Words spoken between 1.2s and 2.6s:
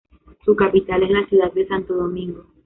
ciudad de Santo Domingo.